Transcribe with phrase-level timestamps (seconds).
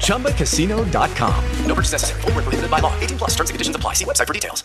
[0.00, 1.44] ChumbaCasino.com.
[1.64, 2.20] No purchase necessary.
[2.22, 2.98] Void were prohibited by law.
[3.00, 3.94] 18 plus terms and conditions apply.
[3.94, 4.64] See website for details.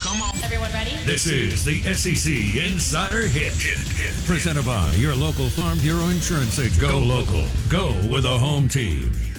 [0.00, 0.30] Come on.
[0.42, 0.90] Everyone ready?
[1.04, 3.52] This is the SEC Insider Hit.
[3.52, 6.80] hit, hit Presented by your local Farm Bureau Insurance agent.
[6.80, 7.44] Go local.
[7.68, 9.29] Go with a home team.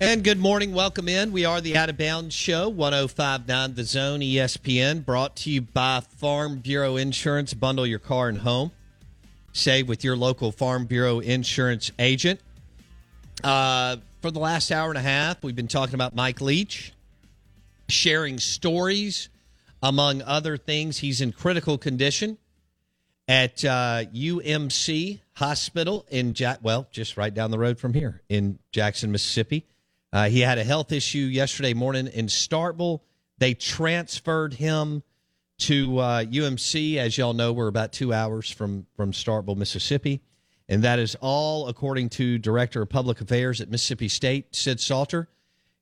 [0.00, 0.74] And good morning.
[0.74, 1.32] Welcome in.
[1.32, 6.02] We are the Out of Bounds Show, 1059 The Zone ESPN, brought to you by
[6.18, 7.52] Farm Bureau Insurance.
[7.52, 8.70] Bundle your car and home.
[9.52, 12.38] Save with your local Farm Bureau Insurance agent.
[13.42, 16.92] Uh, for the last hour and a half, we've been talking about Mike Leach,
[17.88, 19.28] sharing stories,
[19.82, 20.98] among other things.
[20.98, 22.38] He's in critical condition
[23.26, 28.60] at uh, UMC Hospital in Jack, well, just right down the road from here in
[28.70, 29.66] Jackson, Mississippi.
[30.12, 33.00] Uh, he had a health issue yesterday morning in Starkville.
[33.38, 35.02] They transferred him
[35.58, 36.96] to uh, UMC.
[36.96, 40.20] As y'all know, we're about two hours from from Starkville, Mississippi,
[40.68, 45.28] and that is all according to Director of Public Affairs at Mississippi State, Sid Salter.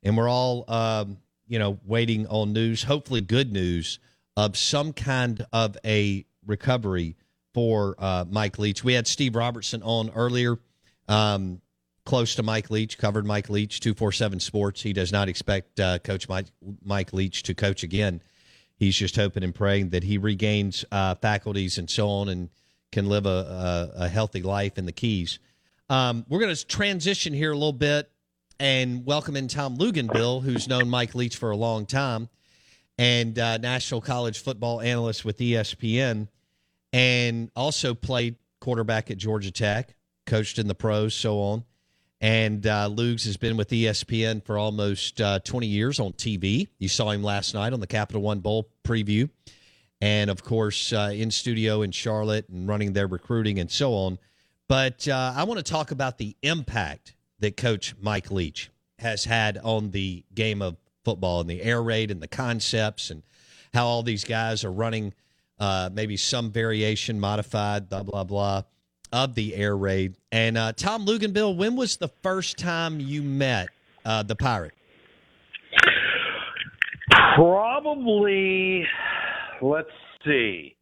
[0.02, 3.98] And we're all, um, you know, waiting on news, hopefully good news
[4.36, 7.16] of some kind of a recovery
[7.54, 8.84] for uh, Mike Leach.
[8.84, 10.58] We had Steve Robertson on earlier.
[11.08, 11.60] Um,
[12.06, 14.80] close to Mike Leach, covered Mike Leach, 247 Sports.
[14.80, 16.46] He does not expect uh, Coach Mike,
[16.82, 18.22] Mike Leach to coach again.
[18.76, 22.48] He's just hoping and praying that he regains uh, faculties and so on and
[22.92, 25.38] can live a, a, a healthy life in the Keys.
[25.90, 28.10] Um, we're going to transition here a little bit
[28.58, 32.28] and welcome in Tom Luginbill, who's known Mike Leach for a long time
[32.98, 36.28] and uh, national college football analyst with ESPN
[36.92, 41.64] and also played quarterback at Georgia Tech, coached in the pros, so on.
[42.20, 46.68] And uh, Lugs has been with ESPN for almost uh, 20 years on TV.
[46.78, 49.28] You saw him last night on the Capital One Bowl preview.
[50.00, 54.18] And of course, uh, in studio in Charlotte and running their recruiting and so on.
[54.68, 59.58] But uh, I want to talk about the impact that Coach Mike Leach has had
[59.58, 63.22] on the game of football and the air raid and the concepts and
[63.74, 65.12] how all these guys are running
[65.58, 68.62] uh, maybe some variation, modified, blah, blah, blah
[69.16, 70.14] of the air raid.
[70.30, 73.68] And uh, Tom Luginbill, when was the first time you met
[74.04, 74.74] uh, the pirate?
[77.34, 78.84] Probably,
[79.62, 79.88] let's
[80.22, 80.76] see,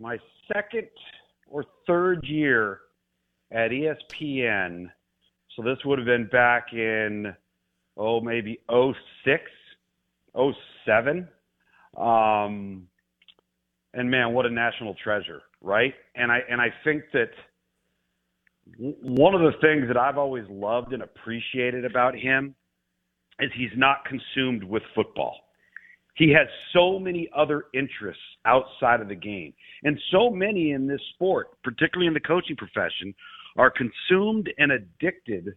[0.00, 0.18] my
[0.52, 0.88] second
[1.46, 2.80] or third year
[3.52, 4.90] at ESPN.
[5.54, 7.32] So this would have been back in,
[7.96, 9.42] oh, maybe 06,
[10.84, 11.28] 07.
[11.96, 12.88] Um,
[13.94, 15.94] and man, what a national treasure, right?
[16.16, 17.30] And I and I think that
[18.76, 22.54] one of the things that I've always loved and appreciated about him
[23.40, 25.34] is he's not consumed with football.
[26.14, 29.54] He has so many other interests outside of the game.
[29.84, 33.14] And so many in this sport, particularly in the coaching profession,
[33.56, 35.54] are consumed and addicted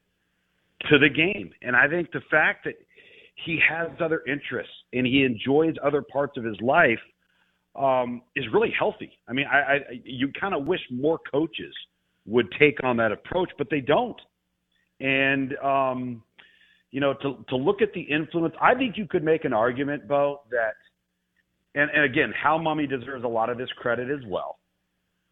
[0.89, 1.51] to the game.
[1.63, 2.75] And I think the fact that
[3.45, 6.99] he has other interests and he enjoys other parts of his life
[7.75, 9.17] um, is really healthy.
[9.27, 11.73] I mean, I, I you kind of wish more coaches–
[12.25, 14.19] would take on that approach, but they don't.
[14.99, 16.23] And um,
[16.91, 20.07] you know, to to look at the influence, I think you could make an argument,
[20.07, 20.73] Bo, that
[21.73, 24.57] and, and again, Hal Mumme deserves a lot of this credit as well.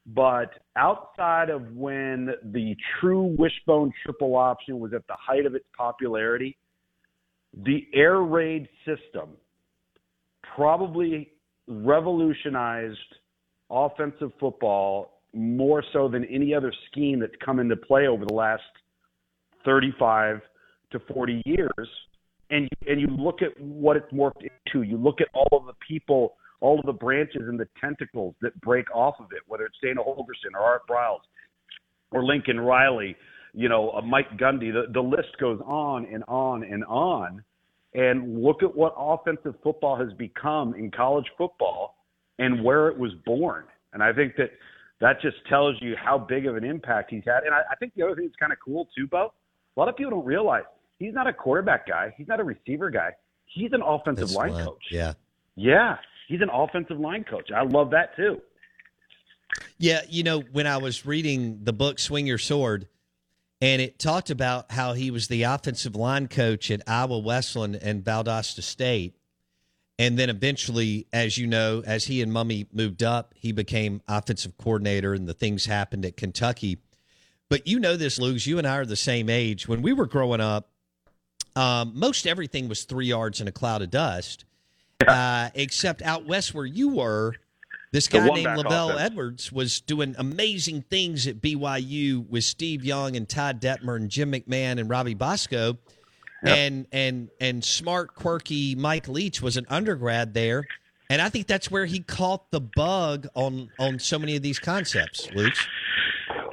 [0.05, 5.65] But outside of when the true wishbone triple option was at the height of its
[5.77, 6.57] popularity,
[7.65, 9.29] the air raid system
[10.55, 11.31] probably
[11.67, 12.97] revolutionized
[13.69, 18.63] offensive football more so than any other scheme that's come into play over the last
[19.65, 20.41] 35
[20.91, 21.89] to 40 years.
[22.49, 24.83] And you, and you look at what it's morphed into.
[24.83, 28.59] You look at all of the people, all of the branches and the tentacles that
[28.61, 31.19] break off of it, whether it's Dana Holgorsen or Art Briles
[32.11, 33.15] or Lincoln Riley,
[33.53, 34.71] you know, uh, Mike Gundy.
[34.73, 37.43] The, the list goes on and on and on.
[37.93, 41.95] And look at what offensive football has become in college football
[42.37, 43.65] and where it was born.
[43.93, 44.51] And I think that
[45.01, 47.43] that just tells you how big of an impact he's had.
[47.43, 49.33] And I, I think the other thing that's kind of cool too, Bo,
[49.75, 50.63] a lot of people don't realize
[50.97, 52.13] he's not a quarterback guy.
[52.17, 53.11] He's not a receiver guy.
[53.45, 54.65] He's an offensive That's line line.
[54.65, 54.83] coach.
[54.91, 55.13] Yeah.
[55.55, 55.97] Yeah,
[56.27, 57.49] he's an offensive line coach.
[57.55, 58.41] I love that too.
[59.77, 62.87] Yeah, you know, when I was reading the book Swing Your Sword,
[63.61, 68.03] and it talked about how he was the offensive line coach at Iowa Wesleyan and
[68.03, 69.15] Valdosta State.
[69.99, 74.57] And then eventually, as you know, as he and Mumme moved up, he became offensive
[74.57, 76.79] coordinator, and the things happened at Kentucky.
[77.49, 78.45] But you know this, Luke.
[78.45, 79.67] You and I are the same age.
[79.67, 80.69] When we were growing up,
[81.57, 84.45] um, most everything was three yards in a cloud of dust,
[85.05, 87.35] uh, except out west where you were.
[87.91, 89.01] This guy named LaVell offense.
[89.01, 94.31] Edwards was doing amazing things at BYU with Steve Young and Todd Detmer and Jim
[94.31, 95.77] McMahon and Robbie Bosco.
[96.43, 100.65] And and and smart, quirky Mike Leach was an undergrad there.
[101.09, 104.59] And I think that's where he caught the bug on on so many of these
[104.59, 105.53] concepts, Luke.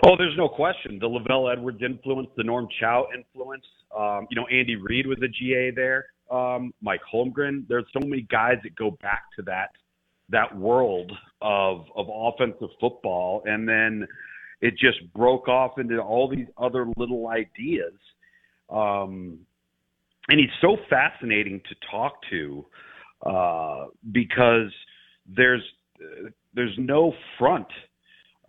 [0.05, 0.99] Oh, there's no question.
[0.99, 3.65] The LaVell Edwards influence, the Norm Chow influence.
[3.97, 6.07] Um, you know, Andy Reid was a GA there.
[6.31, 7.67] Um, Mike Holmgren.
[7.69, 9.71] There's so many guys that go back to that
[10.29, 14.07] that world of of offensive football, and then
[14.61, 17.95] it just broke off into all these other little ideas.
[18.71, 19.41] Um,
[20.29, 22.65] and he's so fascinating to talk to
[23.25, 24.73] uh, because
[25.35, 25.63] there's
[26.55, 27.67] there's no front.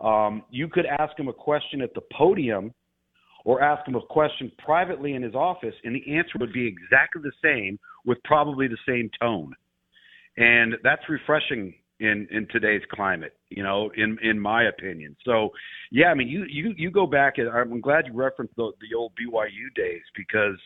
[0.00, 2.72] Um, you could ask him a question at the podium
[3.44, 7.22] or ask him a question privately in his office, and the answer would be exactly
[7.22, 9.54] the same with probably the same tone.
[10.36, 15.16] And that's refreshing in, in today's climate, you know, in, in my opinion.
[15.24, 15.50] So,
[15.90, 18.96] yeah, I mean, you, you, you go back, and I'm glad you referenced the, the
[18.96, 20.58] old BYU days because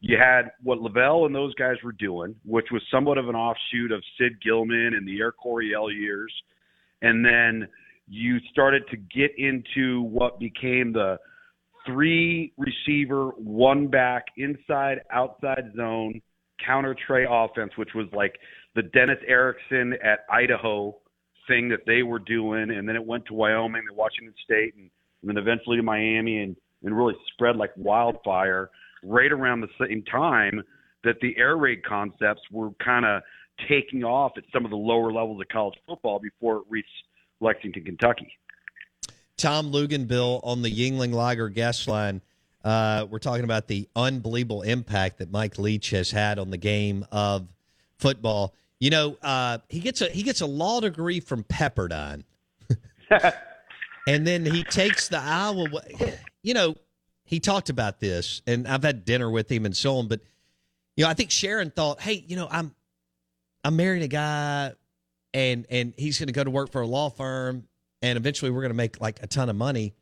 [0.00, 3.92] you had what LaVell and those guys were doing, which was somewhat of an offshoot
[3.92, 6.32] of Sid Gilman and the Air Coryell years.
[7.02, 7.68] And then
[8.06, 11.18] you started to get into what became the
[11.86, 16.20] three receiver, one back, inside, outside zone,
[16.64, 18.34] counter trey offense, which was like
[18.74, 20.96] the Dennis Erickson at Idaho
[21.48, 22.70] thing that they were doing.
[22.70, 24.90] And then it went to Wyoming, and Washington State, and,
[25.22, 28.70] and then eventually to Miami and, and really spread like wildfire
[29.06, 30.62] right around the same time
[31.04, 33.22] that the air raid concepts were kind of
[33.68, 36.88] taking off at some of the lower levels of college football before it reached
[37.40, 38.32] Lexington, Kentucky.
[39.36, 42.22] Tom Luginbill on the Yuengling Lager guest line.
[42.64, 47.06] Uh, we're talking about the unbelievable impact that Mike Leach has had on the game
[47.12, 47.46] of
[47.98, 48.54] football.
[48.80, 52.24] You know, uh, he gets a he gets a law degree from Pepperdine,
[54.08, 55.66] and then he takes the Iowa.
[56.42, 56.74] You know,
[57.26, 60.08] he talked about this, and I've had dinner with him and so on.
[60.08, 60.20] But
[60.96, 62.74] you know, I think Sharon thought, hey, you know, I'm
[63.64, 64.72] I'm marrying a guy,
[65.34, 67.64] and and he's going to go to work for a law firm,
[68.00, 69.94] and eventually we're going to make like a ton of money.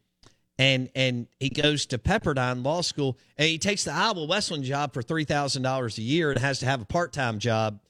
[0.58, 4.92] And and he goes to Pepperdine Law School, and he takes the Iowa Wesleyan job
[4.92, 7.80] for three thousand dollars a year, and has to have a part time job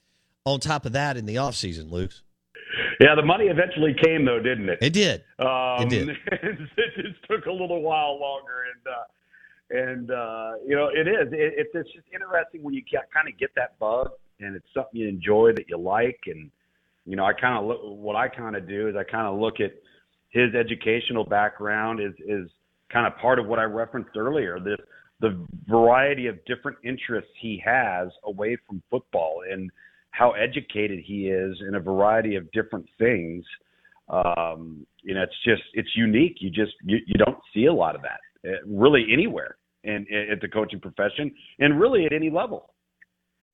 [0.47, 1.91] on top of that in the off season.
[1.91, 2.13] Luke,
[3.01, 4.79] Yeah, the money eventually came though, didn't it?
[4.81, 5.25] it did.
[5.39, 6.09] Um, It did.
[6.27, 6.57] it
[6.97, 9.05] just took a little while longer, and uh,
[9.71, 11.33] and uh, you know it is.
[11.33, 14.09] It, it's it's just interesting when you kind of get that bug,
[14.41, 16.51] and it's something you enjoy that you like, and
[17.07, 17.81] you know I kind of look.
[17.83, 19.73] What I kind of do is I kind of look at
[20.31, 22.49] his educational background is is
[22.93, 24.59] kind of part of what I referenced earlier.
[24.61, 24.77] The
[25.21, 29.71] the variety of different interests he has away from football, and
[30.11, 33.45] how educated he is in a variety of different things
[34.09, 36.37] um, you know, it's just it's unique.
[36.41, 40.29] You just you, you don't see a lot of that Uh, really anywhere in, in
[40.33, 42.75] at the coaching profession, and really at any level.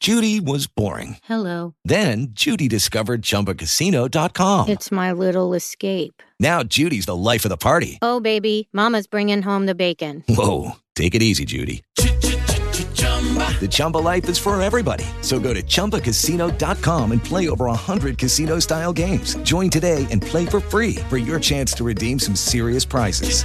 [0.00, 1.18] Judy was boring.
[1.25, 1.75] Hello.
[1.85, 4.70] Then Judy discovered ChumbaCasino.com.
[4.70, 6.23] It's my little escape.
[6.40, 7.99] Now Judy's the life of the party.
[8.00, 10.25] Oh, baby, Mama's bringing home the bacon.
[10.26, 11.82] Whoa, take it easy, Judy.
[11.97, 15.04] The Chumba life is for everybody.
[15.20, 19.35] So go to ChumbaCasino.com and play over 100 casino style games.
[19.42, 23.44] Join today and play for free for your chance to redeem some serious prizes.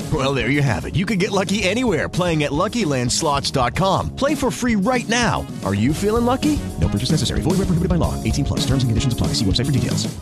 [0.11, 0.95] Well, there you have it.
[0.95, 4.15] You can get lucky anywhere playing at LuckyLandSlots.com.
[4.15, 5.45] Play for free right now.
[5.63, 6.59] Are you feeling lucky?
[6.79, 7.41] No purchase necessary.
[7.41, 8.21] Void where prohibited by law.
[8.23, 8.59] 18 plus.
[8.61, 9.27] Terms and conditions apply.
[9.27, 10.13] See website for details.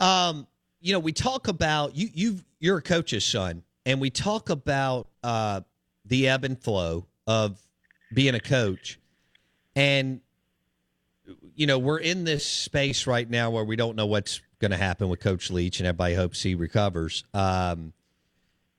[0.00, 0.46] Um,
[0.80, 2.08] you know, we talk about you.
[2.12, 5.62] You you're a coach's son, and we talk about uh,
[6.04, 7.58] the ebb and flow of
[8.12, 9.00] being a coach,
[9.74, 10.20] and
[11.54, 14.76] you know we're in this space right now where we don't know what's going to
[14.76, 17.24] happen with Coach Leach, and everybody hopes he recovers.
[17.32, 17.40] Um,
[17.78, 17.92] and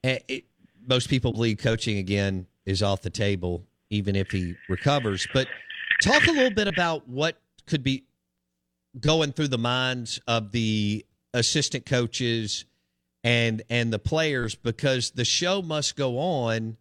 [0.03, 0.45] it,
[0.87, 5.27] most people believe coaching again is off the table, even if he recovers.
[5.33, 5.47] But
[6.01, 8.05] talk a little bit about what could be
[8.99, 12.65] going through the minds of the assistant coaches
[13.23, 16.77] and and the players because the show must go on.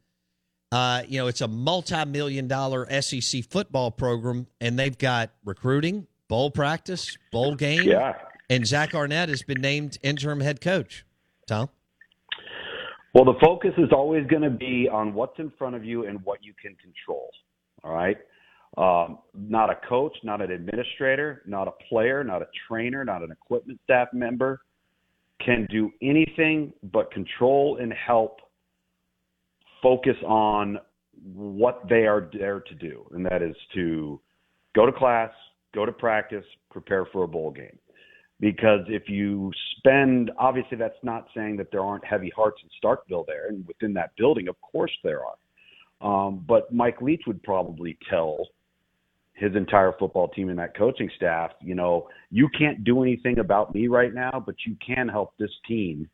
[0.73, 6.51] Uh, you know, it's a multi-million dollar SEC football program, and they've got recruiting, bowl
[6.51, 7.85] practice, bowl game.
[7.85, 8.15] Yeah.
[8.51, 11.05] And Zach Arnett has been named interim head coach.
[11.47, 11.69] Tom?
[13.17, 16.23] Well, the focus is always going to be on what's in front of you and
[16.23, 17.31] what you can control.
[17.83, 18.19] All right.
[18.77, 23.31] Um, not a coach, not an administrator, not a player, not a trainer, not an
[23.33, 24.61] equipment staff member
[25.43, 28.41] can do anything but control and help
[29.83, 30.79] focus on
[31.33, 34.21] what they are there to do, and that is to
[34.75, 35.31] go to class,
[35.75, 37.79] go to practice, prepare for a bowl game.
[38.39, 43.27] Because if you spend, obviously, that's not saying that there aren't heavy hearts in Starkville
[43.27, 45.37] there, and within that building, of course, there are.
[46.03, 48.47] Um, but Mike Leach would probably tell
[49.37, 53.75] his entire football team and that coaching staff, you know, you can't do anything about
[53.75, 56.09] me right now, but you can help this team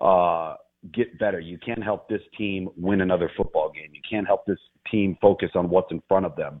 [0.00, 0.54] uh,
[0.92, 1.40] get better.
[1.40, 3.90] You can help this team win another football game.
[3.92, 4.58] You can help this
[4.90, 6.60] team focus on what's in front of them.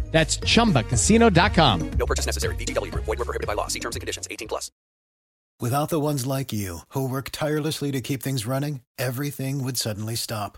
[0.11, 1.91] That's chumbacasino.com.
[1.97, 2.55] No purchase necessary.
[2.55, 2.91] VGW.
[2.91, 3.05] Group.
[3.05, 3.67] Void where prohibited by law.
[3.67, 4.27] See terms and conditions.
[4.29, 4.71] 18 plus.
[5.59, 10.15] Without the ones like you who work tirelessly to keep things running, everything would suddenly
[10.15, 10.57] stop.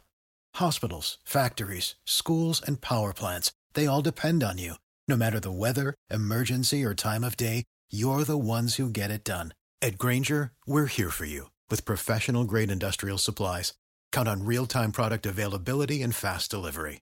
[0.56, 4.76] Hospitals, factories, schools, and power plants—they all depend on you.
[5.10, 9.26] No matter the weather, emergency, or time of day, you're the ones who get it
[9.26, 9.54] done.
[9.82, 13.74] At Grainger, we're here for you with professional-grade industrial supplies.
[14.14, 17.02] Count on real-time product availability and fast delivery.